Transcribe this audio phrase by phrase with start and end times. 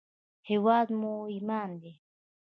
[0.49, 1.93] هېواد مو ایمان دی